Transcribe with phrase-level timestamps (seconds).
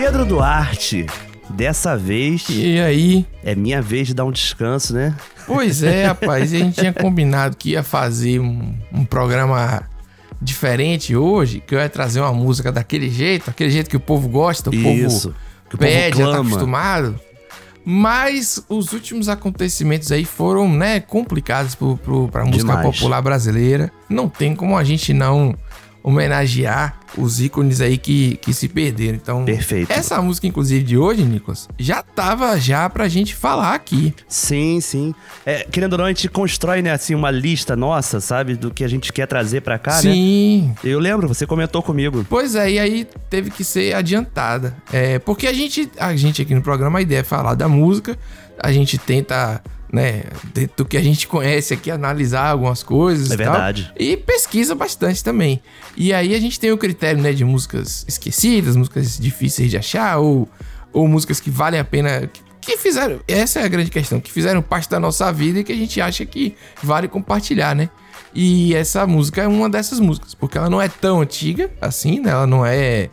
[0.00, 1.06] Pedro Duarte.
[1.50, 3.26] Dessa vez E aí?
[3.42, 5.12] é minha vez de dar um descanso, né?
[5.44, 6.54] Pois é, rapaz.
[6.54, 9.82] A gente tinha combinado que ia fazer um, um programa
[10.40, 14.28] diferente hoje, que eu ia trazer uma música daquele jeito, aquele jeito que o povo
[14.28, 15.30] gosta, o Isso.
[15.30, 15.38] povo
[15.68, 17.20] Que o povo pede, já tá acostumado.
[17.84, 22.86] Mas os últimos acontecimentos aí foram, né, complicados pro, pro, pra música Demais.
[22.86, 23.90] popular brasileira.
[24.08, 25.56] Não tem como a gente não
[26.04, 29.16] homenagear os ícones aí que, que se perderam.
[29.16, 29.90] Então, Perfeito.
[29.90, 34.14] essa música, inclusive, de hoje, Nicolas, já tava já pra gente falar aqui.
[34.26, 35.14] Sim, sim.
[35.44, 38.56] É, querendo ou não, a gente constrói, né, assim, uma lista nossa, sabe?
[38.56, 40.12] Do que a gente quer trazer pra cá, né?
[40.12, 40.74] Sim.
[40.84, 42.24] Eu lembro, você comentou comigo.
[42.28, 44.76] Pois é, e aí teve que ser adiantada.
[44.92, 48.18] É, porque a gente, a gente aqui no programa, a ideia é falar da música,
[48.58, 50.24] a gente tenta, né,
[50.76, 53.52] do que a gente conhece aqui, analisar algumas coisas É e tal.
[53.52, 53.92] verdade.
[53.98, 55.62] E pesquisa bastante também.
[55.96, 60.18] E aí a gente tem o critério, né, de músicas esquecidas, músicas difíceis de achar,
[60.18, 60.48] ou,
[60.92, 62.28] ou músicas que valem a pena.
[62.32, 63.20] Que, que fizeram.
[63.26, 66.00] Essa é a grande questão, que fizeram parte da nossa vida e que a gente
[66.00, 67.88] acha que vale compartilhar, né?
[68.34, 72.30] E essa música é uma dessas músicas, porque ela não é tão antiga assim, né?
[72.30, 73.08] Ela não é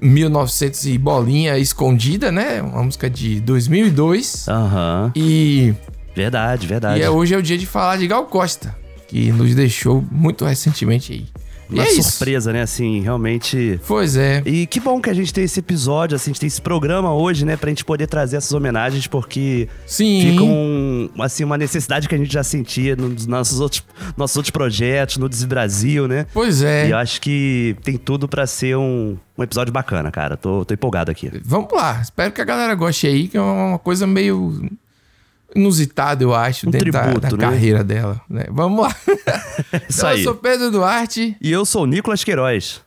[0.00, 2.62] 1900 e bolinha escondida, né?
[2.62, 4.46] Uma música de 2002.
[4.48, 5.12] Aham.
[5.14, 5.74] E,
[6.14, 7.00] Verdade, verdade.
[7.00, 8.74] e é, hoje é o dia de falar de Gal Costa,
[9.08, 11.26] que nos deixou muito recentemente aí.
[11.70, 12.10] Uma é isso.
[12.10, 12.62] surpresa, né?
[12.62, 13.80] Assim, realmente.
[13.86, 14.42] Pois é.
[14.44, 17.14] E que bom que a gente tem esse episódio, assim, a gente tem esse programa
[17.14, 17.56] hoje, né?
[17.56, 20.30] Pra gente poder trazer essas homenagens, porque Sim.
[20.30, 23.84] fica um, assim, uma necessidade que a gente já sentia nos nossos outros,
[24.16, 26.26] nossos outros projetos, no Desbrasil, né?
[26.32, 26.88] Pois é.
[26.88, 30.36] E eu acho que tem tudo pra ser um, um episódio bacana, cara.
[30.36, 31.30] Tô, tô empolgado aqui.
[31.44, 32.00] Vamos lá.
[32.00, 34.68] Espero que a galera goste aí, que é uma coisa meio
[35.54, 37.50] inusitada, eu acho, Um dentro da- tributo, da, né?
[37.50, 38.20] carreira dela.
[38.28, 38.44] Né?
[38.50, 38.94] Vamos lá.
[39.88, 40.18] Isso Então, aí.
[40.18, 42.80] Eu sou Pedro Duarte E eu sou o Nicolas Queiroz.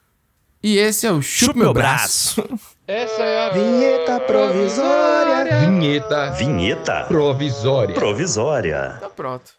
[0.64, 2.44] e esse é o Chupa Meu Braço.
[2.88, 5.60] Essa é a vinheta provisória.
[5.70, 7.96] Vinheta Vinheta provisória.
[7.96, 8.98] provisória.
[9.00, 9.52] Tá pronto.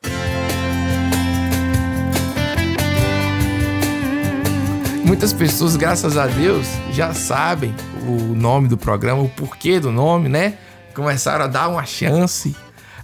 [5.06, 7.74] Muitas pessoas, graças a Deus, já sabem
[8.08, 10.54] o nome do programa, o porquê do nome, né?
[10.94, 12.54] Começaram a dar uma chance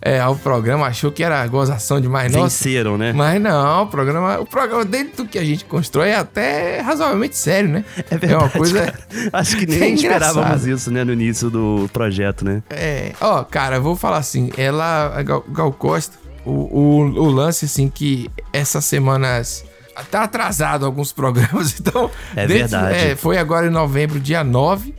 [0.02, 2.64] é, ao programa, achou que era gozação demais, nossa.
[2.64, 3.12] Venceram, né?
[3.12, 7.36] Mas não, o programa, o programa dentro do que a gente constrói é até razoavelmente
[7.36, 7.84] sério, né?
[8.10, 8.44] É verdade.
[8.44, 8.80] uma coisa.
[8.80, 8.98] cara.
[9.32, 10.28] Acho que É nem engraçado.
[10.30, 12.62] esperávamos isso, né, no início do projeto, né?
[12.70, 17.30] É, ó, cara, eu vou falar assim, ela, a Gal, Gal Costa, o, o, o
[17.30, 19.64] lance, assim, que essas semanas
[20.10, 22.10] tá atrasado alguns programas, então...
[22.34, 22.94] É verdade.
[22.94, 24.94] é, foi agora em novembro, dia 9,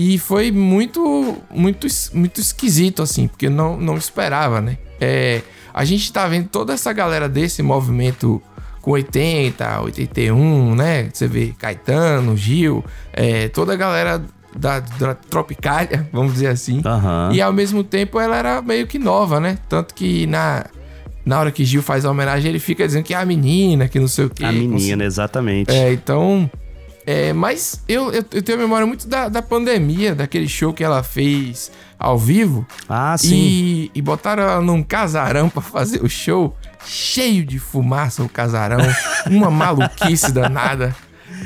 [0.00, 4.78] e foi muito, muito, muito esquisito, assim, porque não, não esperava, né?
[4.98, 5.42] É,
[5.74, 8.40] a gente tá vendo toda essa galera desse movimento
[8.80, 11.10] com 80, 81, né?
[11.12, 14.22] Você vê Caetano, Gil, é, toda a galera
[14.56, 16.80] da, da Tropicália, vamos dizer assim.
[16.82, 17.28] Aham.
[17.34, 19.58] E ao mesmo tempo ela era meio que nova, né?
[19.68, 20.64] Tanto que na,
[21.26, 24.00] na hora que Gil faz a homenagem, ele fica dizendo que é a menina, que
[24.00, 24.46] não sei o quê.
[24.46, 25.70] A menina, exatamente.
[25.70, 26.50] É, então.
[27.06, 30.84] É, mas eu, eu, eu tenho a memória muito da, da pandemia, daquele show que
[30.84, 32.66] ela fez ao vivo.
[32.88, 33.34] Ah, sim.
[33.34, 38.80] E, e botaram ela num casarão pra fazer o show, cheio de fumaça o casarão,
[39.26, 40.94] uma maluquice danada.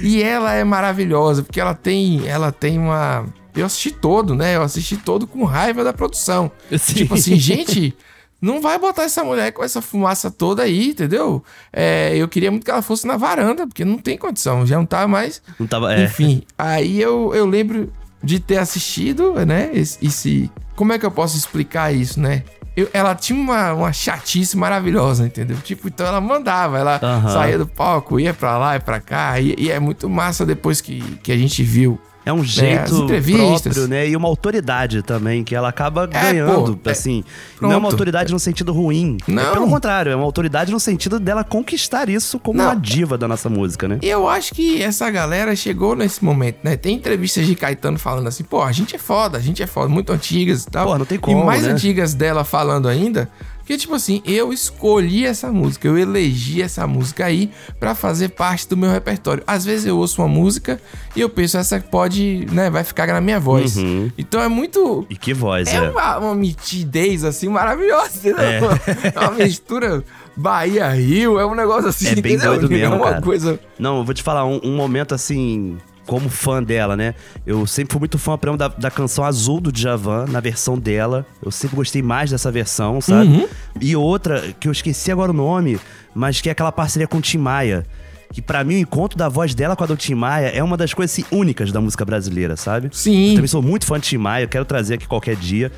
[0.01, 3.27] E ela é maravilhosa, porque ela tem, ela tem uma.
[3.55, 4.57] Eu assisti todo, né?
[4.57, 6.51] Eu assisti todo com raiva da produção.
[6.77, 6.95] Sim.
[6.95, 7.97] Tipo assim, gente,
[8.41, 11.43] não vai botar essa mulher com essa fumaça toda aí, entendeu?
[11.73, 14.85] É, eu queria muito que ela fosse na varanda, porque não tem condição, já não
[14.87, 15.41] tá mais.
[15.59, 15.95] Não tava.
[15.95, 16.05] É.
[16.05, 19.71] Enfim, aí eu, eu lembro de ter assistido, né?
[19.73, 22.43] Esse, esse- Como é que eu posso explicar isso, né?
[22.77, 25.57] Eu- ela tinha uma, uma chatice maravilhosa, entendeu?
[25.63, 27.29] Tipo, então ela mandava, ela Aham.
[27.33, 30.81] saía do palco, ia pra lá e pra cá, e, e é muito massa depois
[30.81, 31.99] que, que a gente viu.
[32.27, 33.61] É um as jeito entrevistas.
[33.63, 34.09] próprio, né?
[34.09, 37.23] E uma autoridade também, que ela acaba É, ganhando, pô, é, assim.
[37.61, 39.19] não é uma autoridade no sentido ruim.
[39.29, 39.53] É Não.
[39.53, 42.67] pelo contrário, é uma autoridade no sentido dela conquistar isso como Não.
[42.67, 43.99] uma diva da nossa música, né?
[44.03, 46.77] E eu acho que essa galera chegou nesse momento, né?
[46.77, 49.89] Tem entrevistas de Caetano falando assim, pô, a gente é foda, a gente é foda,
[49.89, 50.87] muito antigas e tal.
[50.87, 51.73] Pô, não tem como, E mais né?
[51.73, 53.29] antigas dela falando ainda,
[53.65, 57.51] que tipo assim, eu escolhi essa música, eu elegi essa música aí
[57.81, 59.43] pra fazer parte do meu repertório.
[59.47, 60.81] Às vezes eu ouço uma música
[61.17, 63.77] e eu penso, essa pode, né, vai ficar na minha voz.
[63.77, 64.11] Uhum.
[64.19, 65.07] Então é muito...
[65.09, 65.91] E que voz, É é.
[65.91, 68.71] uma, uma nitidez, assim, maravilhosa, entendeu?
[69.15, 70.05] É uma mistura
[70.37, 72.53] Bahia-Rio, é um negócio assim, É bem entendeu?
[72.59, 73.23] doido mesmo, É uma cara.
[73.23, 73.59] coisa...
[73.79, 77.15] Não, eu vou te falar, um, um momento assim, como fã dela, né?
[77.47, 80.79] Eu sempre fui muito fã, por exemplo, da, da canção Azul do Djavan, na versão
[80.79, 81.27] dela.
[81.43, 83.29] Eu sempre gostei mais dessa versão, sabe?
[83.29, 83.49] Uhum.
[83.81, 85.79] E outra, que eu esqueci agora o nome,
[86.15, 87.87] mas que é aquela parceria com o Tim Maia.
[88.33, 90.77] que pra mim o encontro da voz dela com a do Tim Maia é uma
[90.77, 92.89] das coisas assim, únicas da música brasileira, sabe?
[92.93, 93.29] Sim.
[93.31, 95.71] Eu também sou muito fã de Tim Maia, quero trazer aqui qualquer dia.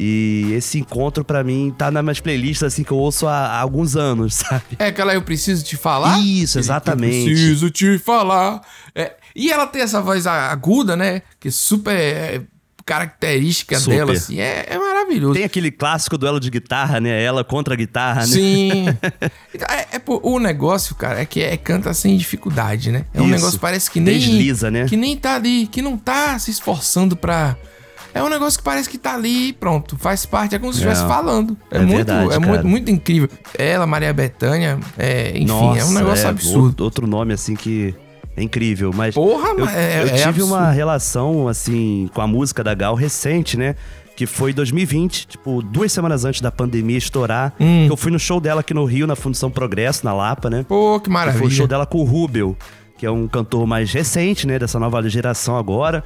[0.00, 3.60] E esse encontro, pra mim, tá nas minhas playlists, assim, que eu ouço há, há
[3.60, 4.62] alguns anos, sabe?
[4.78, 6.20] É aquela Eu Preciso Te Falar?
[6.20, 7.18] Isso, exatamente.
[7.18, 8.60] Eu preciso te falar.
[8.94, 11.22] É, e ela tem essa voz aguda, né?
[11.38, 12.42] Que é super é,
[12.84, 13.96] característica Super.
[13.96, 14.40] dela, assim.
[14.40, 15.34] É, é maravilhoso.
[15.34, 17.22] Tem aquele clássico duelo de guitarra, né?
[17.22, 18.26] Ela contra a guitarra, né?
[18.26, 18.86] Sim.
[19.54, 23.04] Então, é, é, o negócio, cara, é que é canta sem dificuldade, né?
[23.12, 23.34] É um Isso.
[23.34, 24.18] negócio parece que nem.
[24.18, 24.86] Desliza, né?
[24.86, 27.56] Que nem tá ali, que não tá se esforçando pra.
[28.14, 30.78] É um negócio que parece que tá ali e pronto, faz parte, é como se
[30.78, 30.82] É.
[30.82, 31.56] estivesse falando.
[31.70, 33.28] É, É muito, verdade, é muito, muito incrível.
[33.56, 36.84] Ela, Maria Bethânia, é, enfim, é um negócio é, absurdo.
[36.84, 37.94] Outro nome, assim, que
[38.38, 38.90] é incrível.
[38.94, 40.46] Mas Porra, eu, é- eu é tive absurdo.
[40.54, 43.74] uma relação, assim, com a música da Gal recente, né?
[44.16, 47.54] Que foi 2020, tipo, duas semanas antes da pandemia estourar.
[47.60, 47.86] Hum.
[47.88, 50.64] Eu fui no show dela aqui no Rio, na Fundação Progresso, na Lapa, né?
[50.68, 51.38] Pô, que Que maravilha.
[51.38, 52.56] Foi o show dela com o Rubel,
[52.96, 54.58] que é um cantor mais recente, né?
[54.58, 56.02] Dessa nova geração agora.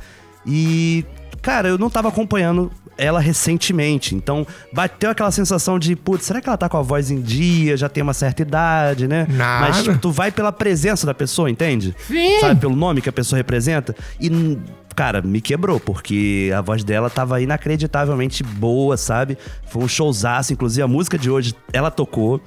[0.47, 1.05] E,
[1.41, 4.15] cara, eu não tava acompanhando ela recentemente.
[4.15, 7.77] Então, bateu aquela sensação de, putz, será que ela tá com a voz em dia?
[7.77, 9.27] Já tem uma certa idade, né?
[9.31, 9.67] Nada.
[9.67, 11.95] Mas, tipo, tu vai pela presença da pessoa, entende?
[12.07, 12.41] Sim.
[12.41, 13.95] Sabe, pelo nome que a pessoa representa.
[14.21, 14.59] E,
[14.95, 19.39] cara, me quebrou, porque a voz dela tava inacreditavelmente boa, sabe?
[19.67, 20.53] Foi um showzaço.
[20.53, 22.41] Inclusive, a música de hoje, ela tocou.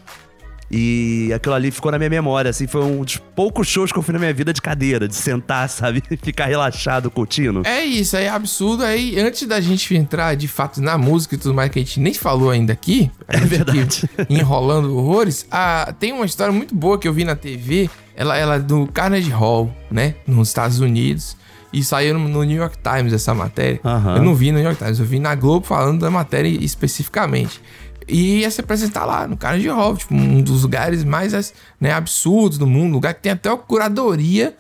[0.70, 4.02] E aquilo ali ficou na minha memória, assim, foi um dos poucos shows que eu
[4.02, 6.04] fui na minha vida de cadeira, de sentar, sabe?
[6.22, 7.62] Ficar relaxado, curtindo.
[7.66, 8.84] É isso, é absurdo.
[8.84, 12.00] Aí, antes da gente entrar de fato na música e tudo mais que a gente
[12.00, 14.10] nem falou ainda aqui, a É verdade.
[14.30, 17.90] enrolando horrores, ah, tem uma história muito boa que eu vi na TV.
[18.16, 20.16] Ela, ela é do Carnegie Hall, né?
[20.26, 21.38] Nos Estados Unidos.
[21.76, 23.82] E saiu no, New York Times essa matéria.
[23.84, 24.16] Aham.
[24.16, 27.62] Eu não vi no New York Times, eu vi na Globo falando da matéria especificamente.
[28.07, 32.57] E ia se apresentar lá no Carnegie Hall, tipo, um dos lugares mais né, absurdos
[32.57, 34.56] do mundo, lugar que tem até a curadoria.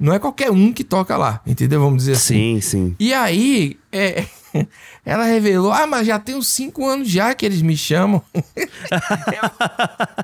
[0.00, 1.80] Não é qualquer um que toca lá, entendeu?
[1.80, 2.60] Vamos dizer assim.
[2.60, 2.96] Sim, sim.
[3.00, 4.24] E aí, é,
[5.04, 8.22] ela revelou: Ah, mas já tem uns cinco anos já que eles me chamam.
[8.34, 8.52] eu,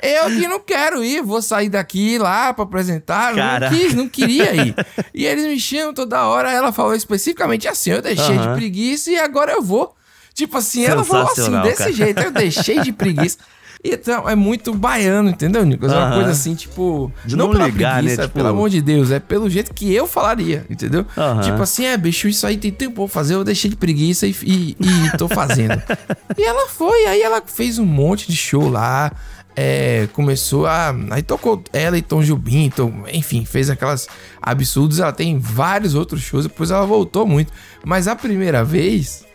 [0.09, 3.33] eu que não quero ir, vou sair daqui lá pra apresentar.
[3.33, 3.75] Eu Caraca.
[3.75, 4.75] Não quis, não queria ir.
[5.13, 6.51] E eles me chamam toda hora.
[6.51, 8.57] Ela falou especificamente assim: Eu deixei de Aham.
[8.57, 9.95] preguiça e agora eu vou.
[10.35, 11.93] Tipo assim, ela falou assim, desse cara.
[11.93, 13.39] jeito, eu deixei de preguiça.
[13.87, 15.93] Então, é muito baiano, entendeu, Nicolas?
[15.93, 17.13] É uma coisa assim, tipo.
[17.23, 18.09] De não pela ligar, né?
[18.09, 21.05] preguiça, Tipo- Pelo amor de Deus, é pelo jeito que eu falaria, entendeu?
[21.43, 24.35] Tipo assim, é, bicho, isso aí tem tempo pra fazer, eu deixei de preguiça e,
[24.43, 25.75] e, e tô fazendo.
[26.39, 29.13] e ela foi, aí ela fez um monte de show lá.
[29.55, 30.95] é, começou a.
[31.11, 34.09] Aí tocou ela e Tom Jubim, Tom- enfim, fez aquelas
[34.41, 34.99] absurdos.
[34.99, 37.53] Ela tem vários outros shows, depois ela voltou muito.
[37.85, 39.27] Mas a primeira vez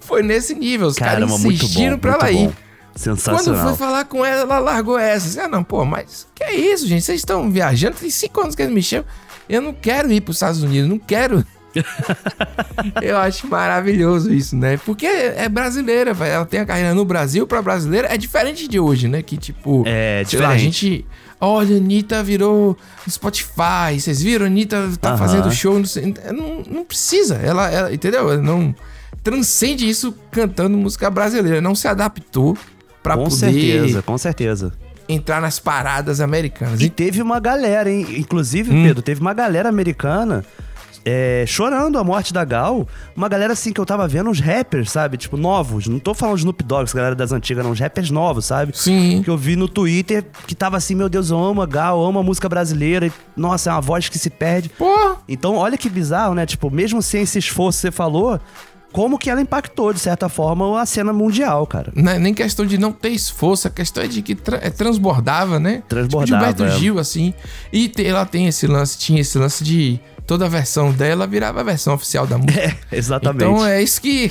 [0.00, 0.88] foi nesse nível.
[0.88, 2.00] Os caras muito insistiram bom.
[2.00, 2.46] pra muito ela ir.
[2.48, 2.52] bom.
[2.92, 3.68] Quando Sensacional.
[3.68, 5.28] foi falar com ela, ela largou essa.
[5.28, 7.02] Assim, ah, não, pô, mas que é isso, gente?
[7.04, 9.06] Vocês estão viajando, tem cinco anos que eles me chamam.
[9.48, 11.44] Eu não quero ir para os Estados Unidos, não quero.
[13.00, 14.76] Eu acho maravilhoso isso, né?
[14.84, 16.30] Porque é brasileira, vai.
[16.30, 18.08] ela tem a carreira no Brasil pra brasileira.
[18.12, 19.22] É diferente de hoje, né?
[19.22, 20.86] Que tipo, É, sei lá, a diferente.
[20.88, 21.06] gente.
[21.40, 22.76] Olha, a Anitta virou
[23.08, 23.98] Spotify.
[23.98, 24.46] Vocês viram?
[24.46, 25.18] Anitta tá Aham.
[25.18, 25.78] fazendo show.
[25.78, 27.36] Não, sei- não, não precisa.
[27.36, 28.30] Ela, ela, entendeu?
[28.32, 28.74] Ela não
[29.22, 31.60] transcende isso cantando música brasileira.
[31.60, 32.56] Não se adaptou
[33.02, 34.72] pra Com poder certeza, com certeza.
[35.08, 36.80] entrar nas paradas americanas.
[36.80, 38.06] E teve uma galera, hein?
[38.16, 38.84] Inclusive, Hum.
[38.84, 40.44] Pedro, teve uma galera americana
[41.02, 42.86] é, chorando a morte da Gal.
[43.16, 45.16] Uma galera assim que eu tava vendo, uns rappers, sabe?
[45.16, 45.86] Tipo, novos.
[45.88, 47.72] Não tô falando de Snoop Dogg, essa galera das antigas, não.
[47.72, 48.76] Uns rappers novos, sabe?
[48.76, 49.22] Sim.
[49.24, 52.18] Que eu vi no Twitter que tava assim, meu Deus, eu amo a Gal, amo
[52.18, 53.06] a música brasileira.
[53.06, 54.68] E, nossa, é uma voz que se perde.
[54.68, 56.44] Pô, Então, olha que bizarro, né?
[56.44, 58.38] Tipo, mesmo sem esse esforço que você falou,
[58.92, 61.92] como que ela impactou, de certa forma, a cena mundial, cara.
[61.94, 64.70] não é nem questão de não ter esforço, a questão é de que tra- é
[64.70, 65.82] transbordava, né?
[65.88, 66.78] Transbordava, Tipo Gilberto é.
[66.78, 67.32] Gil, assim.
[67.72, 71.64] E ela tem esse lance, tinha esse lance de toda a versão dela virava a
[71.64, 72.60] versão oficial da música.
[72.60, 73.42] É, exatamente.
[73.42, 74.30] Então é isso que,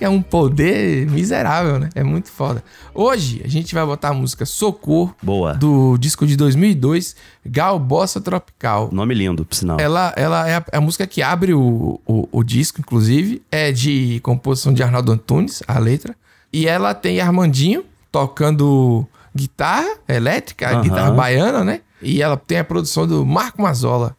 [0.00, 1.90] é um poder miserável, né?
[1.94, 2.64] É muito foda.
[2.94, 5.52] Hoje a gente vai botar a música Socorro, Boa.
[5.54, 8.88] do disco de 2002, Gal Bossa Tropical.
[8.92, 9.78] Nome lindo, por sinal.
[9.78, 13.42] Ela, ela é a, é a música que abre o, o, o disco, inclusive.
[13.50, 16.16] É de composição de Arnaldo Antunes, a letra.
[16.50, 19.06] E ela tem Armandinho tocando
[19.36, 20.80] guitarra elétrica, Aham.
[20.80, 21.80] guitarra baiana, né?
[22.00, 24.16] E ela tem a produção do Marco Mazzola,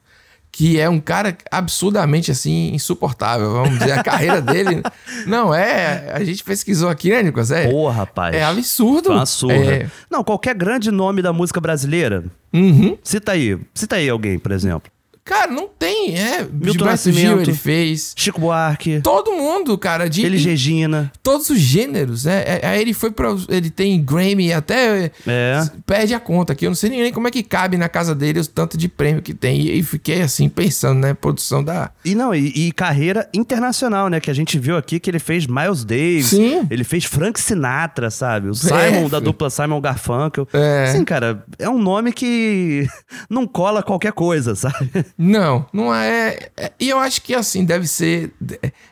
[0.55, 3.51] que é um cara absurdamente, assim, insuportável.
[3.51, 4.81] Vamos dizer, a carreira dele...
[5.27, 6.13] Não, é...
[6.13, 7.51] A gente pesquisou aqui, né, Nicolas?
[7.51, 8.33] É, Porra, rapaz.
[8.33, 9.25] é absurdo.
[9.25, 9.53] Surra.
[9.53, 12.97] É, Não, qualquer grande nome da música brasileira, uhum.
[13.03, 13.59] cita aí.
[13.73, 14.89] Cita aí alguém, por exemplo.
[15.25, 16.43] Cara, não tem, é.
[16.43, 17.49] Milton Gilberto Gil Nascimento.
[17.49, 18.13] ele fez.
[18.15, 21.11] Chico Buarque, Todo mundo, cara, de Elis Regina.
[21.23, 22.43] todos os gêneros, né?
[22.45, 23.29] É, Aí ele foi pra.
[23.49, 25.11] Ele tem Grammy até.
[25.25, 25.67] É.
[25.83, 26.65] Perde a conta aqui.
[26.65, 29.21] Eu não sei nem como é que cabe na casa dele o tanto de prêmio
[29.23, 29.61] que tem.
[29.61, 31.15] E, e fiquei assim, pensando, né?
[31.15, 31.89] Produção da.
[32.05, 34.19] E não, e, e carreira internacional, né?
[34.19, 36.27] Que a gente viu aqui que ele fez Miles Davis.
[36.27, 36.67] Sim.
[36.69, 38.49] Ele fez Frank Sinatra, sabe?
[38.49, 39.21] O Simon, da filho.
[39.21, 40.47] dupla Simon Garfunkel.
[40.53, 40.85] É.
[40.89, 42.87] Assim, cara, é um nome que
[43.27, 44.91] não cola qualquer coisa, sabe?
[45.17, 46.49] Não, não é.
[46.57, 48.33] é- E eu acho que assim, deve ser.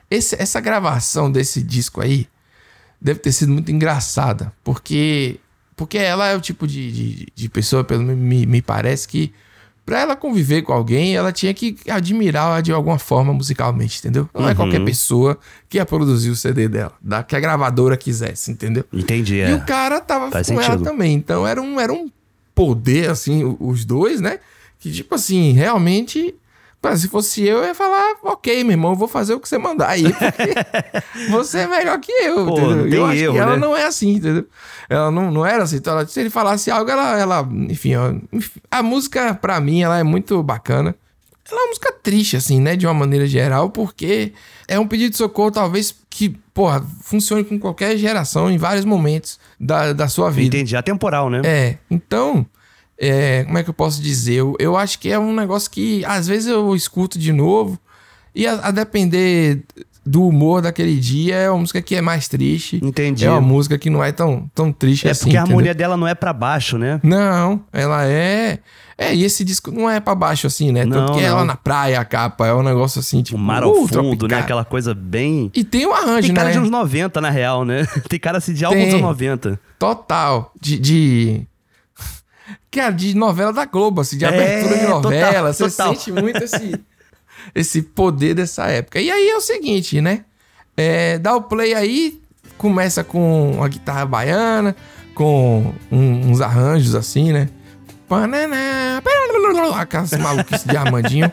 [0.09, 2.27] esse- essa gravação desse disco aí
[3.01, 4.51] deve ter sido muito engraçada.
[4.63, 5.39] Porque.
[5.75, 9.33] Porque ela é o tipo de, de, de pessoa, pelo menos me, me parece, que
[9.83, 14.29] pra ela conviver com alguém, ela tinha que admirar de alguma forma musicalmente, entendeu?
[14.35, 15.37] Não é qualquer pessoa
[15.67, 18.85] que ia produzir o CD dela, da, que a gravadora quisesse, entendeu?
[18.93, 19.59] Entendi, E o é.
[19.65, 20.83] cara tava Faz com ela sentido.
[20.83, 21.13] também.
[21.15, 22.09] Então era um, era um
[22.53, 24.39] poder, assim, o- os dois, né?
[24.83, 26.35] Que, tipo assim, realmente.
[26.97, 29.57] Se fosse eu, eu ia falar, ok, meu irmão, eu vou fazer o que você
[29.57, 30.53] mandar aí, porque
[31.31, 32.87] você é melhor que eu, Pô, entendeu?
[32.89, 33.57] E eu acho erro, que ela né?
[33.57, 34.45] não é assim, entendeu?
[34.89, 35.77] Ela não, não era assim.
[35.77, 39.81] Então, ela- se ele falasse algo, ela, ela enfim, ó, enfim, a música, pra mim,
[39.81, 40.93] ela é muito bacana.
[41.49, 42.75] Ela é uma música triste, assim, né?
[42.75, 44.33] De uma maneira geral, porque
[44.67, 49.39] é um pedido de socorro, talvez, que, porra, funcione com qualquer geração em vários momentos
[49.57, 50.57] da, da sua vida.
[50.57, 50.75] Entendi.
[50.75, 51.41] Atemporal, né?
[51.45, 52.45] É, então,
[52.97, 54.35] é, como é que eu posso dizer?
[54.35, 57.79] Eu, eu acho que é um negócio que às vezes eu escuto de novo
[58.35, 59.63] e a, a depender
[60.05, 62.79] do humor daquele dia é uma música que é mais triste.
[62.83, 63.25] Entendi.
[63.25, 65.25] É uma música que não é tão, tão triste É assim.
[65.25, 65.55] porque a entendeu?
[65.57, 66.99] harmonia dela não é pra baixo, né?
[67.03, 68.59] Não, ela é.
[68.97, 70.85] É, e esse disco não é pra baixo assim, né?
[70.85, 71.37] Não, Tanto que é não.
[71.37, 73.37] lá na praia a capa, é um negócio assim, tipo.
[73.37, 74.39] O mar ao uh, fundo, né?
[74.39, 75.49] Aquela coisa bem.
[75.53, 76.53] E tem um arranjo, Tem cara né?
[76.53, 77.87] de uns 90, na real, né?
[78.07, 78.93] Tem cara assim de álbum dos Tem.
[78.95, 79.59] anos 90.
[79.79, 80.51] Total.
[80.59, 80.77] De.
[80.77, 81.47] de...
[82.73, 85.01] Cara, de novela da Globo, assim, de É, abertura de novela.
[85.31, 85.95] total, Você total.
[85.95, 86.79] sente muito esse,
[87.53, 88.99] esse poder dessa época.
[88.99, 90.25] E aí é o seguinte, né?
[90.75, 92.19] É, dá o play aí,
[92.57, 94.75] começa com a guitarra baiana,
[95.13, 97.49] com um- uns arranjos assim, né?
[98.07, 99.01] Pananá,
[99.77, 101.31] Aquelas maluquices de Armandinho.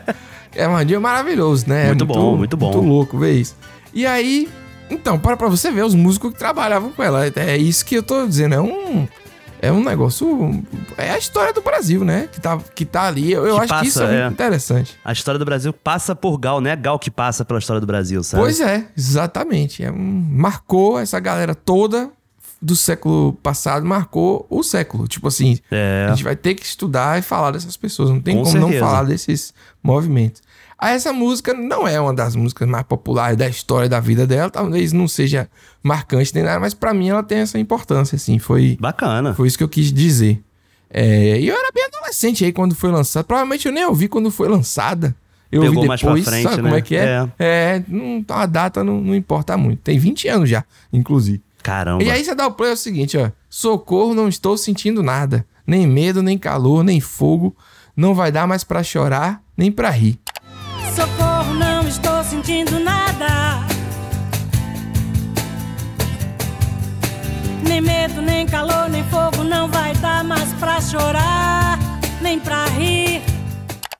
[0.55, 1.83] É, Armandinho é maravilhoso, né?
[1.85, 2.71] É Muito bom, muito bom.
[2.71, 3.55] Muito louco ver isso.
[3.93, 4.47] E aí,
[4.89, 7.25] então, para pra você ver os músicos que trabalhavam com ela.
[7.35, 9.07] É isso que eu tô dizendo, é um.
[9.61, 10.63] É um negócio.
[10.97, 12.27] É a história do Brasil, né?
[12.31, 13.31] Que tá, que tá ali.
[13.31, 14.21] Eu, eu acho que isso passa, é, é.
[14.23, 14.97] muito interessante.
[15.05, 17.85] A história do Brasil passa por Gal, não é Gal que passa pela história do
[17.85, 18.41] Brasil, sabe?
[18.43, 19.83] Pois é, exatamente.
[19.83, 22.09] É um- marcou essa galera toda
[22.59, 25.07] do século passado, marcou o século.
[25.07, 26.05] Tipo assim, É.
[26.07, 28.09] a gente vai ter que estudar e falar dessas pessoas.
[28.09, 28.85] Não tem Com como não certeza.
[28.85, 29.53] falar desses
[29.83, 30.41] movimentos.
[30.81, 34.49] Aí essa música não é uma das músicas mais populares da história da vida dela.
[34.49, 35.47] Talvez não seja
[35.83, 38.39] marcante nem nada, mas pra mim ela tem essa importância, assim.
[38.39, 39.35] Foi, Bacana.
[39.35, 40.41] foi isso que eu quis dizer.
[40.89, 43.25] É, e eu era bem adolescente aí quando foi lançado.
[43.25, 45.15] Provavelmente eu nem ouvi quando foi lançada.
[45.51, 46.63] Eu Pegou ouvi mais pra depois, frente, sabe né?
[46.63, 47.29] como é que é?
[47.37, 49.81] É, não, a data não, não importa muito.
[49.81, 51.43] Tem 20 anos já, inclusive.
[51.61, 52.03] Caramba.
[52.03, 53.29] E aí você dá o play é o seguinte, ó.
[53.49, 55.45] Socorro, não estou sentindo nada.
[55.67, 57.55] Nem medo, nem calor, nem fogo.
[57.95, 60.17] Não vai dar mais pra chorar, nem pra rir.
[61.91, 63.67] Estou sentindo nada.
[67.67, 71.77] Nem medo, nem calor, nem fogo, não vai dar mais pra chorar,
[72.21, 73.21] nem pra rir.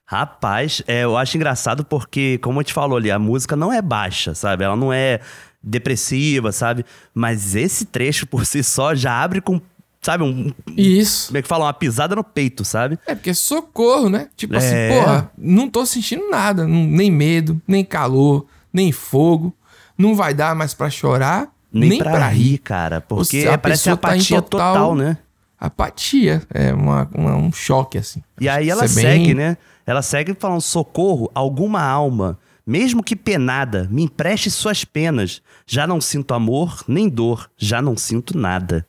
[0.07, 3.81] Rapaz, é, eu acho engraçado porque, como eu te falou ali, a música não é
[3.81, 4.63] baixa, sabe?
[4.63, 5.19] Ela não é
[5.61, 6.85] depressiva, sabe?
[7.13, 9.59] Mas esse trecho por si só já abre com,
[10.01, 10.51] sabe, um.
[10.75, 11.27] Isso.
[11.27, 11.65] Como é que fala?
[11.65, 12.97] Uma pisada no peito, sabe?
[13.05, 14.27] É porque socorro, né?
[14.35, 14.89] Tipo assim, É.
[14.89, 16.67] porra, não tô sentindo nada.
[16.67, 19.55] nem medo, nem calor, nem fogo.
[19.97, 22.57] Não vai dar mais pra chorar, nem, pra, rir.
[22.57, 22.99] cara.
[23.01, 25.17] Porque seja, a parece pessoa tá apatia total- total, né?
[25.59, 26.41] Apatia.
[26.51, 28.23] É uma, uma- um choque, assim.
[28.39, 29.57] E aí ela é segue, bem- né?
[29.85, 35.41] Ela segue falando: socorro, alguma alma, mesmo que penada, me empreste suas penas.
[35.67, 38.87] Já não sinto amor, nem dor, já não sinto nada.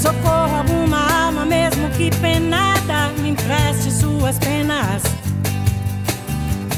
[0.00, 0.21] Socorro,
[1.96, 5.02] que penada, me empreste suas penas.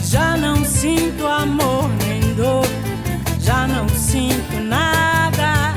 [0.04, 2.64] Já não sinto amor nem dor,
[3.40, 5.74] já não sinto nada.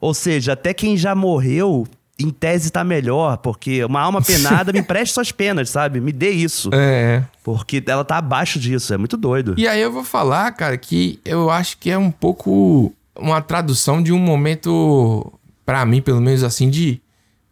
[0.00, 1.86] Ou seja, até quem já morreu,
[2.18, 6.00] em tese tá melhor, porque uma alma penada me empreste suas penas, sabe?
[6.00, 6.70] Me dê isso.
[6.72, 7.22] É.
[7.44, 9.54] Porque ela tá abaixo disso, é muito doido.
[9.56, 14.02] E aí eu vou falar, cara, que eu acho que é um pouco uma tradução
[14.02, 15.32] de um momento,
[15.64, 17.00] pra mim, pelo menos assim, de,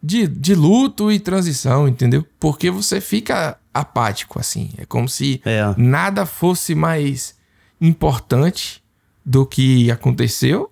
[0.05, 2.23] de, de luto e transição, entendeu?
[2.39, 4.69] Porque você fica apático, assim.
[4.77, 5.63] É como se É.
[5.77, 7.35] nada fosse mais
[7.81, 8.83] importante
[9.25, 10.71] do que aconteceu.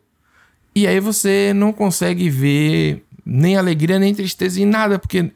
[0.76, 5.32] E aí você não consegue ver nem alegria nem tristeza em nada, porque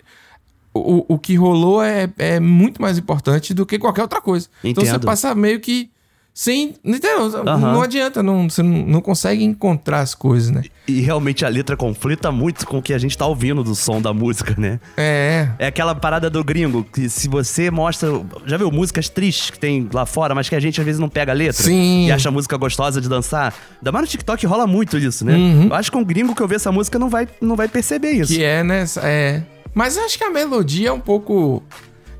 [0.74, 4.48] o, o que rolou é, é muito mais importante do que qualquer outra coisa.
[4.63, 5.06] Então você Entendo.
[5.06, 5.89] passa meio que
[6.38, 6.75] sem.
[6.86, 7.25] Entendeu?
[7.48, 7.74] Aham.
[7.74, 10.62] Não adianta, não, você não, consegue encontrar as coisas, né?
[10.88, 14.00] E realmente a letra conflita muito com o que a gente tá ouvindo do som
[14.00, 14.79] da música, né?
[14.96, 15.50] É.
[15.58, 18.10] É aquela parada do gringo, que se você mostra.
[18.46, 21.10] Já viu músicas tristes que tem lá fora, mas que a gente às vezes não
[21.10, 21.63] pega a letra?
[21.63, 22.06] Sim.
[22.06, 23.51] E acha a música gostosa de dançar?
[23.77, 25.34] Ainda mais no TikTok rola muito isso, né?
[25.67, 28.32] Eu acho que um gringo que ouvir essa música não vai, não vai perceber isso.
[28.32, 28.86] Que é, né?
[29.01, 29.41] É.
[29.74, 31.63] Mas eu acho que a melodia é um pouco.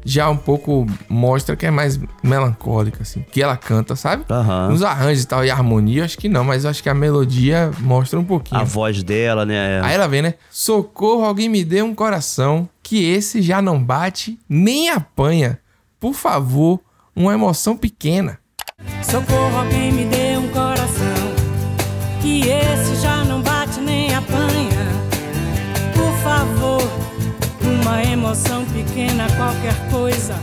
[0.10, 3.26] Já um pouco mostra que é mais melancólica, assim.
[3.30, 4.24] Que ela canta, sabe?
[4.30, 4.70] Aham.
[4.70, 6.94] Nos arranjos e tal, e a harmonia, acho que não, mas eu acho que a
[6.94, 8.62] melodia mostra um pouquinho.
[8.62, 9.82] A voz dela, né?
[9.84, 10.36] Aí ela vem, né?
[10.50, 15.60] Socorro, alguém me dê um coração, que esse já não bate nem apanha.
[16.00, 16.80] Por favor,
[17.14, 18.40] uma emoção pequena.
[19.04, 21.36] Socorro, alguém me dê um coração.
[22.22, 22.87] Que esse
[28.98, 30.34] pequena, qualquer coisa.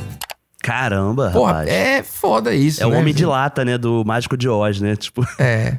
[0.62, 1.68] Caramba, Porra, rapaz.
[1.68, 2.98] é foda isso, É o né?
[2.98, 3.76] Homem de Lata, né?
[3.76, 4.94] Do Mágico de Oz, né?
[4.94, 5.78] Tipo, É.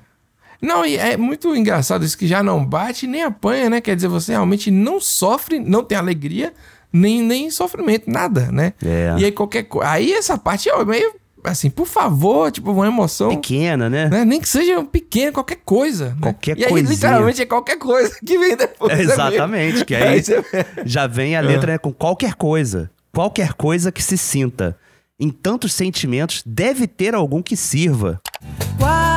[0.61, 3.79] Não, e é muito engraçado isso que já não bate nem apanha, né?
[3.79, 6.53] Quer dizer, você realmente não sofre, não tem alegria,
[6.91, 8.73] nem, nem sofrimento, nada, né?
[8.83, 9.15] É.
[9.19, 9.89] E aí qualquer coisa.
[9.89, 11.13] Aí essa parte é meio
[11.45, 13.29] assim, por favor, tipo, uma emoção.
[13.29, 14.09] pequena, né?
[14.09, 14.25] né?
[14.25, 16.09] Nem que seja pequeno, qualquer coisa.
[16.09, 16.15] né?
[16.21, 18.91] Qualquer e aí, literalmente, é qualquer coisa que vem depois.
[18.97, 20.23] É, exatamente, que meio- aí
[20.85, 22.89] já vem a letra né, com qualquer coisa.
[23.13, 24.77] Qualquer coisa que se sinta.
[25.19, 28.19] Em tantos sentimentos, deve ter algum que sirva.
[28.77, 29.14] Qualquer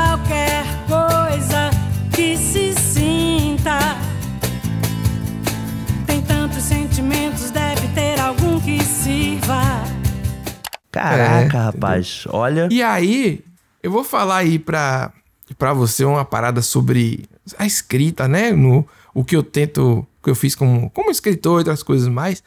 [11.03, 12.25] Caraca, É, rapaz.
[12.29, 12.69] Olha.
[12.71, 13.41] E aí,
[13.83, 15.13] eu vou falar aí pra,
[15.59, 17.25] pra você uma parada sobre
[17.59, 18.53] a escrita, né?
[18.53, 22.09] No, o que eu tento, o que eu fiz como, como escritor e outras coisas
[22.09, 22.43] mais.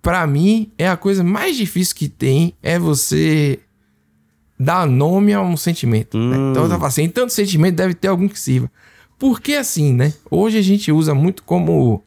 [0.00, 3.60] Pra mim, é a coisa mais difícil que tem é você
[4.58, 6.16] dar nome a um sentimento.
[6.18, 6.36] né?
[6.50, 8.70] Então eu tava assim, tanto sentimento deve ter algum que sirva.
[9.18, 10.12] Porque assim, né?
[10.30, 12.02] Hoje a gente usa muito como,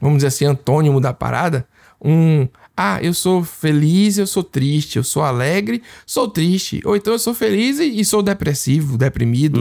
[0.00, 1.66] vamos dizer assim, antônimo da parada,
[2.02, 2.46] um.
[2.82, 6.80] Ah, eu sou feliz, eu sou triste, eu sou alegre, sou triste.
[6.86, 9.60] Ou então eu sou feliz e, e sou depressivo, deprimido.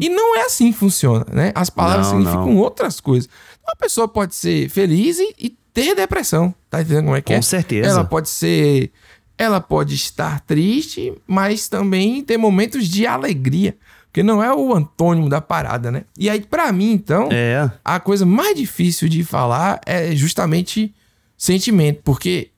[0.00, 1.52] E não é assim que funciona, né?
[1.54, 2.20] As palavras Uhum.
[2.20, 3.28] Não, significam outras coisas.
[3.62, 6.54] Uma pessoa pode ser feliz e, e ter depressão.
[6.70, 7.42] Tá entendendo como é que Com é?
[7.42, 7.90] certeza.
[7.90, 8.90] Ela pode ser.
[9.36, 13.76] Ela pode estar triste, mas também ter momentos de alegria.
[14.06, 16.04] Porque não é o antônimo da parada, né?
[16.18, 17.70] E aí, pra mim, então, É.
[17.84, 20.94] a coisa mais difícil de falar é justamente
[21.36, 22.00] sentimento.
[22.04, 22.50] Porque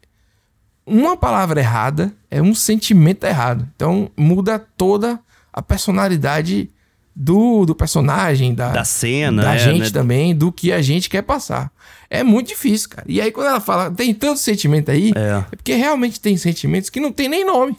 [0.87, 3.69] uma palavra errada é um sentimento errado.
[3.75, 5.19] Então, muda toda
[5.53, 6.71] a personalidade
[7.15, 9.91] do, do personagem, da, Da cena, da é, gente né?
[9.91, 11.73] também, do que a gente quer passar.
[12.09, 13.07] É muito difícil, cara.
[13.09, 15.45] E aí, quando ela fala, tem tanto sentimento aí, É.
[15.51, 17.77] é porque realmente tem sentimentos que não tem nem nome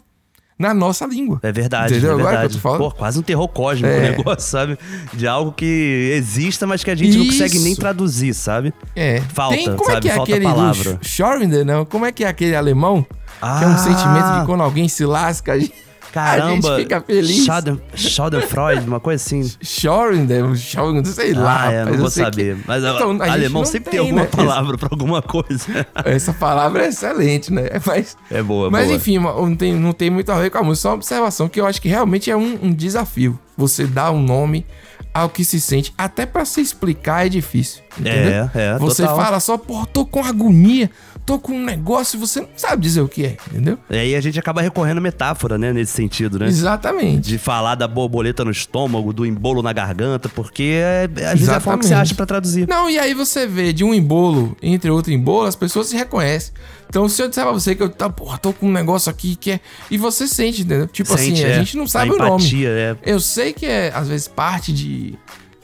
[0.58, 1.40] na nossa língua.
[1.44, 2.60] É verdade, Entendeu é agora verdade.
[2.60, 2.78] que eu?
[2.78, 3.98] Pô, quase um terror cósmico É.
[3.98, 4.78] o negócio, sabe?
[5.14, 7.82] De algo que exista, mas que a gente não consegue nem Isso.
[7.82, 8.74] traduzir, sabe?
[8.96, 9.22] É.
[9.34, 10.02] Falta, tem, como é sabe?
[10.02, 10.94] que é Falta aquele palavra.
[10.96, 11.86] do Schrödinger, não?
[11.86, 13.04] Como é que é aquele alemão?
[13.40, 13.78] que é um Ah.
[13.78, 15.74] sentimento de quando alguém se lasca, a gente,
[16.12, 16.46] Caramba.
[16.52, 17.46] a gente fica feliz.
[17.46, 19.42] Schaden- Schadenfreude, uma coisa assim.
[19.62, 21.64] Schrödinger, Schrödinger, sei lá.
[21.68, 22.56] ah, é, não vou saber.
[22.58, 24.28] que- Mas Então, alemão sempre tem, alguma né?
[24.28, 25.86] palavra pra alguma coisa.
[26.06, 27.64] Essa palavra é excelente, né?
[27.86, 28.96] Mas, É boa, mas boa.
[28.98, 30.82] enfim, não tem, não tem muito a ver com a música.
[30.84, 33.40] Só uma observação que eu acho que realmente é um, um desafio.
[33.58, 34.66] Você dar um nome
[35.14, 35.94] ao que se sente.
[35.98, 37.82] Até pra se explicar é difícil.
[38.00, 38.50] Entendeu?
[38.54, 39.18] É, é, Você total.
[39.18, 40.92] fala só, pô, tô com agonia,
[41.28, 43.78] tô com um negócio e você não sabe dizer o que é, entendeu?
[43.90, 45.74] E aí a gente acaba recorrendo à metáfora, né?
[45.74, 46.48] Nesse sentido, né?
[46.48, 47.28] Exatamente.
[47.30, 51.56] De falar da borboleta no estômago, do embolo na garganta, porque é, às vezes é
[51.56, 52.02] a forma que você Exatamente.
[52.12, 52.66] acha pra traduzir.
[52.68, 56.54] Não, e aí você vê de um embolo entre outro embolo, as pessoas se reconhecem.
[56.90, 59.36] Então, se eu disser pra você que eu tá, porra, tô com um negócio aqui
[59.36, 59.60] que é.
[59.92, 60.88] E você sente, entendeu?
[60.88, 61.54] Tipo Sente, assim, a é.
[61.56, 62.30] gente não sabe A o nome.
[62.42, 62.96] empatia, é.
[63.06, 65.16] Eu sei que é, às vezes, parte de.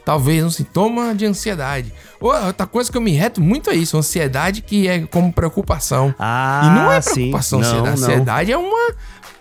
[0.04, 1.92] Talvez um sintoma de ansiedade.
[2.20, 6.14] Outra coisa que eu me reto muito é isso, ansiedade que é como preocupação.
[6.18, 7.12] Ah, e não é sim.
[7.14, 8.00] preocupação, Não, ansiedade.
[8.00, 8.08] não.
[8.08, 8.94] Ansiedade é uma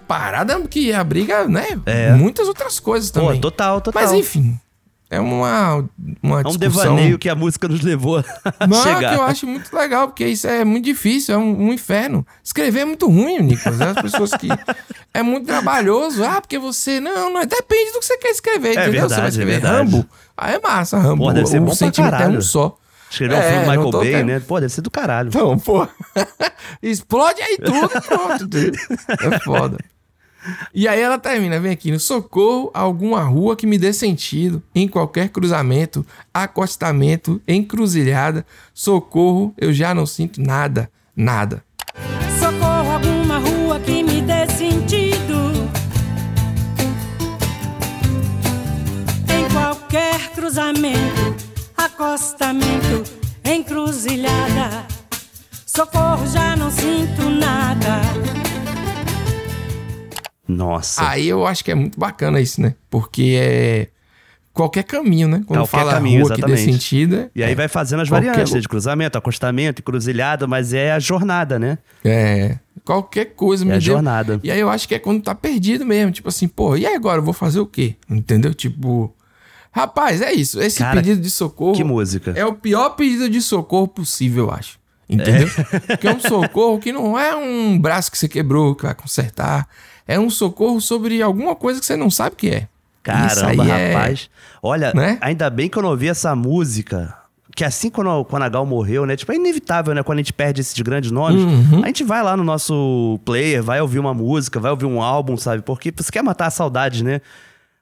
[0.08, 1.66] parada que abriga, né?
[1.86, 2.12] É.
[2.14, 3.42] Muitas outras coisas Pô, também.
[3.42, 4.02] total, total.
[4.04, 4.58] Mas enfim,
[5.10, 5.86] é uma,
[6.22, 6.96] uma É um discussão...
[6.96, 8.24] devaneio que a música nos levou
[8.60, 9.10] a Não, chegar.
[9.14, 12.26] que eu acho muito legal, porque isso é muito difícil, é um, um inferno.
[12.44, 13.80] Escrever é muito ruim, Nicolas.
[13.80, 13.94] né?
[13.96, 14.48] As pessoas que.
[15.16, 16.24] É muito trabalhoso.
[16.24, 17.00] Ah, porque você.
[17.00, 17.46] Não, não.
[17.46, 19.08] Depende do que você quer escrever, entendeu?
[19.08, 19.78] você vai verdade, é escrever verdade.
[19.92, 20.10] Rambo.
[20.38, 21.26] Aí é massa, Rambo.
[21.26, 22.78] Pô, deve ser o bom sentimento é um só.
[23.10, 24.40] Escreveu um É, filme do não Michael Bay, querendo- né?
[24.40, 25.28] Pô, deve ser do caralho.
[25.30, 25.88] Então, pô.
[26.82, 28.50] Explode aí tudo, pronto.
[29.34, 29.78] É foda.
[30.74, 34.62] E aí ela termina, vem aqui, no socorro a alguma rua que me dê sentido,
[34.76, 41.64] em qualquer cruzamento, acostamento, encruzilhada, socorro, eu já não sinto nada, nada.
[50.44, 51.36] Cruzamento,
[51.78, 53.04] acostamento,
[53.46, 54.86] encruzilhada.
[55.66, 58.02] Socorro, já não sinto nada.
[60.46, 61.08] Nossa.
[61.08, 62.76] Aí eu acho que é muito bacana isso, né?
[62.90, 63.88] Porque é
[64.52, 65.44] qualquer caminho, né?
[65.48, 66.74] Quando Qualquer fala caminho, rua que dê exatamente.
[66.74, 67.32] sentido.
[67.34, 70.92] E aí é, vai fazendo as Qualquer variantes, né, de cruzamento, acostamento, encruzilhada, mas é
[70.92, 71.78] a jornada, né?
[72.04, 72.58] É.
[72.84, 74.42] Qualquer coisa me É a jornada.
[74.44, 76.12] E aí eu acho que é quando tá perdido mesmo.
[76.12, 77.96] Tipo assim, pô, e aí agora eu vou fazer o quê?
[78.10, 78.54] Entendeu?
[78.54, 79.16] Tipo.
[79.74, 80.62] Rapaz, é isso.
[80.62, 81.74] Esse Cara, pedido de socorro.
[81.76, 82.32] Que música.
[82.36, 84.80] É o pior pedido de socorro possível, eu acho.
[85.10, 85.48] Entendeu?
[85.74, 85.80] É.
[85.80, 89.68] Porque é um socorro que não é um braço que você quebrou, que vai consertar.
[90.08, 92.68] É um socorro sobre alguma coisa que você não sabe o que é.
[93.02, 94.30] Caramba, é- rapaz.
[94.62, 95.18] Olha, Né?
[95.20, 97.16] ainda bem que eu não ouvi essa música.
[97.56, 99.16] Que assim quando, quando a Gal morreu, né?
[99.16, 100.02] Tipo, é inevitável, né?
[100.02, 101.84] Quando a gente perde esses grandes nomes, Uhum.
[101.84, 105.36] a gente vai lá no nosso player, vai ouvir uma música, vai ouvir um álbum,
[105.38, 105.62] sabe?
[105.62, 107.22] Porque você quer matar a saudade, né?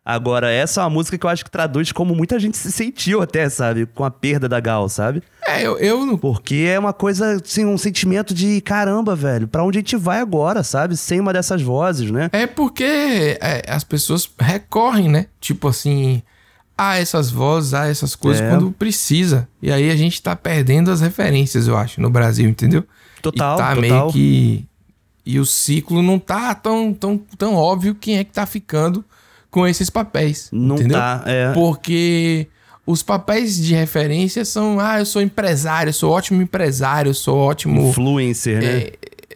[0.03, 3.21] Agora, essa é uma música que eu acho que traduz como muita gente se sentiu
[3.21, 3.85] até, sabe?
[3.85, 5.21] Com a perda da Gal, sabe?
[5.45, 6.17] É, eu, eu não.
[6.17, 9.47] Porque é uma coisa, assim, um sentimento de caramba, velho.
[9.47, 10.97] Pra onde a gente vai agora, sabe?
[10.97, 12.29] Sem uma dessas vozes, né?
[12.33, 15.27] É porque é, as pessoas recorrem, né?
[15.39, 16.23] Tipo assim,
[16.75, 18.49] a essas vozes, a essas coisas É.
[18.49, 19.47] quando precisa.
[19.61, 22.83] E aí a gente tá perdendo as referências, eu acho, no Brasil, entendeu?
[23.21, 23.81] Total, e tá total.
[23.81, 24.65] meio que.
[25.23, 29.05] E o ciclo não tá tão, tão, tão óbvio quem é que tá ficando
[29.51, 30.49] com esses papéis.
[30.51, 30.97] Não entendeu?
[30.97, 31.51] tá, é.
[31.53, 32.47] Porque
[32.87, 37.37] os papéis de referência são, ah, eu sou empresário, eu sou ótimo empresário, eu sou
[37.37, 37.89] ótimo.
[37.89, 38.87] Influencer, né?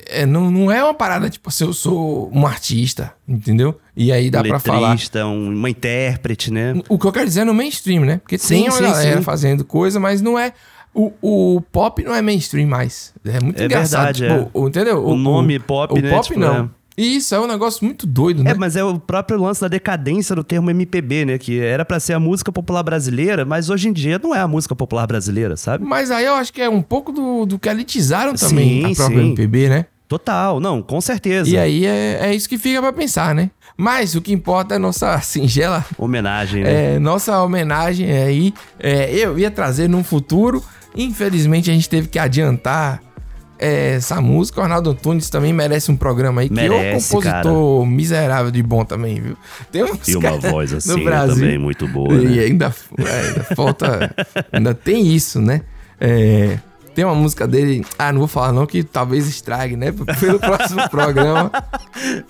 [0.08, 3.80] É, não, não é uma parada tipo assim, eu sou um artista, entendeu?
[3.98, 4.96] E aí dá pra falar.
[5.26, 6.74] um- uma intérprete, né?
[6.88, 8.18] O que eu quero dizer é no mainstream, né?
[8.18, 9.24] Porque Sim, tem uma sim, galera sim.
[9.24, 10.54] fazendo coisa, mas não é.
[10.94, 13.14] O, o pop não é mainstream mais.
[13.26, 14.16] É muito É engraçado.
[14.16, 15.04] verdade, tipo, o- entendeu?
[15.06, 16.66] O nome pop, o né, pop tipo, não.
[16.66, 16.70] é.
[16.98, 18.52] Isso é um negócio muito doido, né?
[18.52, 21.38] É, mas é o próprio lance da decadência do termo MPB, né?
[21.38, 24.48] Que era pra ser a música popular brasileira, mas hoje em dia não é a
[24.48, 25.84] música popular brasileira, sabe?
[25.84, 28.96] Mas aí eu acho que é um pouco do, do que elitizaram também Sim, a
[28.96, 29.28] própria sim.
[29.28, 29.86] MPB, né?
[30.08, 31.50] Total, não, com certeza.
[31.50, 33.50] E aí é, é isso que fica pra pensar, né?
[33.76, 36.96] Mas o que importa é a nossa singela Homenagem, né?
[36.96, 40.64] É, nossa homenagem aí, é, eu ia trazer num futuro.
[40.96, 43.15] Infelizmente a gente teve que adiantar é,
[43.58, 44.60] essa música.
[44.60, 46.50] O Arnaldo Antunes também merece um programa aí.
[46.50, 49.38] que é um Merece, compositor miserável de bom também, viu?
[49.72, 51.36] Tem uns E uma voz no assim Brasil.
[51.36, 52.44] também muito boa, E né?
[52.44, 54.16] ainda, é, ainda falta.
[54.52, 55.62] ainda tem isso, né?
[56.00, 56.58] É,
[56.94, 57.86] tem uma música dele.
[58.00, 59.94] Ah, não vou falar não, que talvez estrague, né?
[60.20, 61.52] Pelo próximo programa.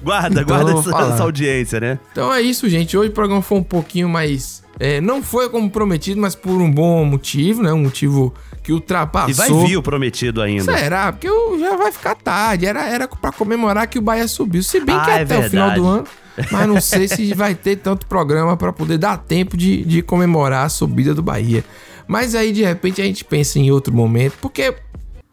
[0.02, 2.00] Guarda, Então, guarda essa, essa audiência, né?
[2.12, 2.98] Então é isso, gente.
[2.98, 4.64] Hoje o programa foi um pouquinho mais.
[4.80, 7.72] É, não foi como prometido, mas por um bom motivo, né?
[7.72, 8.34] Um motivo
[8.64, 9.30] que ultrapassou.
[9.30, 10.78] E vai vir o prometido ainda.
[10.78, 11.12] Será?
[11.14, 11.28] Porque
[11.60, 12.66] já vai ficar tarde.
[12.66, 14.62] Era, era pra comemorar que o Bahia subiu.
[14.64, 15.80] Se bem que Ah, é até o final verdade.
[15.82, 16.04] do ano.
[16.52, 20.66] Mas não sei se vai ter tanto programa pra poder dar tempo de, de comemorar
[20.66, 21.64] a subida do Bahia.
[22.08, 24.34] Mas aí, de repente, a gente pensa em outro momento.
[24.42, 24.76] Porque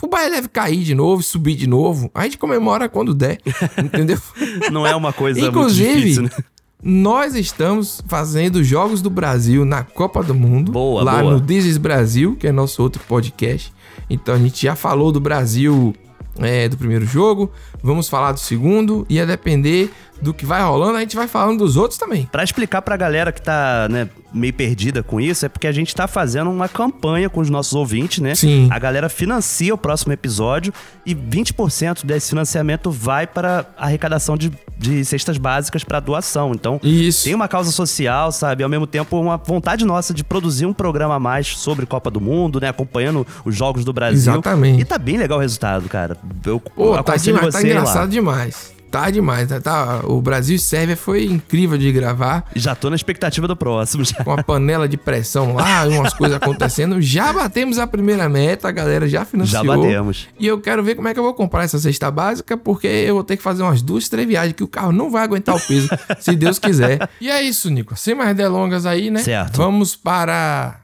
[0.00, 2.10] o Bahia deve cair de novo, subir de novo.
[2.14, 3.38] A gente comemora quando der.
[3.82, 4.18] entendeu?
[4.70, 6.30] Não é uma coisa Inclusive, muito difícil, né?
[6.82, 10.72] Nós estamos fazendo Jogos do Brasil na Copa do Mundo.
[10.72, 11.38] Boa, lá boa.
[11.38, 13.72] no is Brasil, que é nosso outro podcast.
[14.10, 15.94] Então a gente já falou do Brasil
[16.38, 17.52] é, do primeiro jogo.
[17.82, 19.04] Vamos falar do segundo.
[19.08, 19.90] E a depender
[20.22, 22.26] do que vai rolando, a gente vai falando dos outros também.
[22.30, 25.94] Pra explicar pra galera que tá, né, meio perdida com isso, é porque a gente
[25.94, 28.34] tá fazendo uma campanha com os nossos ouvintes, né?
[28.36, 28.68] Sim.
[28.70, 30.72] A galera financia o próximo episódio
[31.04, 36.52] e 20% desse financiamento vai para arrecadação de, de cestas básicas pra doação.
[36.52, 37.24] Então, Isso.
[37.24, 38.62] tem uma causa social, sabe?
[38.62, 42.20] Ao mesmo tempo, uma vontade nossa de produzir um programa a mais sobre Copa do
[42.20, 42.68] Mundo, né?
[42.68, 44.32] Acompanhando os jogos do Brasil.
[44.32, 44.80] Exatamente.
[44.80, 46.16] E tá bem legal o resultado, cara.
[46.46, 47.80] Eu Pô, tá, demais, tá você a ir lá.
[47.82, 48.72] engraçado demais.
[48.90, 49.48] Tá demais.
[49.48, 52.44] Tá, tá- o Brasil e Sérvia foi incrível de gravar.
[52.54, 54.04] Já tô na expectativa do próximo.
[54.04, 54.22] Já.
[54.22, 57.00] com a panela de pressão lá, umas coisas acontecendo.
[57.00, 59.64] Já batemos a primeira meta, a galera já financiou.
[59.64, 60.28] Já batemos.
[60.38, 63.14] E eu quero ver como é que eu vou comprar essa cesta básica, porque eu
[63.14, 65.60] vou ter que fazer umas duas, três viagens que o carro não vai aguentar o
[65.60, 65.88] peso,
[66.20, 67.08] se Deus quiser.
[67.18, 67.96] E é isso, Nico.
[67.96, 69.20] Sem mais delongas aí, né?
[69.22, 69.56] Certo.
[69.56, 70.80] Vamos para.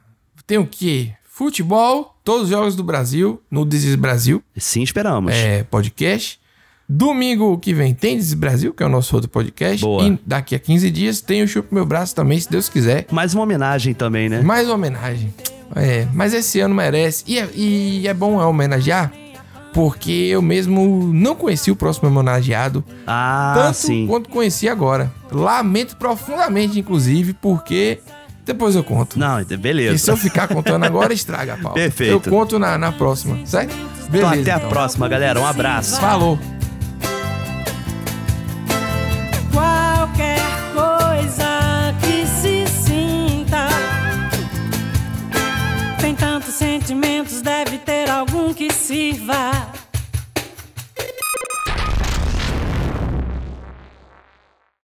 [0.47, 1.11] Tem o quê?
[1.31, 5.33] Futebol, todos os jogos do Brasil, no This is Brasil, Sim, esperamos.
[5.35, 6.41] é, podcast.
[6.89, 9.83] Domingo que vem tem is Brasil, que é o nosso outro podcast.
[9.83, 10.05] Boa.
[10.09, 13.05] E daqui a 15 dias tem o Chupa Meu Braço também, se Deus quiser.
[13.11, 14.41] Mais uma homenagem também, né?
[14.41, 15.33] Mais uma homenagem.
[15.77, 17.25] É, mas esse ano merece.
[17.27, 19.13] E é, e é bom homenagear,
[19.75, 24.07] porque eu mesmo não conheci o próximo homenageado, Ah, tanto sim.
[24.07, 25.13] quanto conheci agora.
[25.31, 27.99] Lamento profundamente, inclusive, porque
[28.47, 29.19] depois eu conto.
[29.19, 29.99] Não, E beleza.
[29.99, 31.75] se eu ficar contando agora, estraga a pau.
[31.77, 32.13] Perfeito.
[32.13, 33.77] Eu conto na, na próxima, certo?
[34.09, 34.41] Então, Beleza.
[34.41, 34.71] até a então.
[34.71, 35.39] próxima, galera.
[35.39, 36.01] Um abraço.
[36.01, 36.39] Falou.
[46.59, 49.78] sentimentos deve ter algum que sirva.